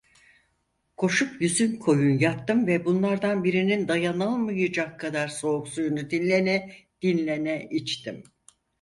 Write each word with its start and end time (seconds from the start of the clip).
Koşup 0.97 1.41
yüzükoyun 1.41 2.19
yattım 2.19 2.67
ve 2.67 2.85
bunlardan 2.85 3.43
birinin 3.43 3.87
dayanılmayacak 3.87 4.99
kadar 4.99 5.27
soğuk 5.27 5.67
suyunu 5.67 6.09
dinlene 6.09 6.73
dinlene 7.01 7.67
içtim. 7.71 8.23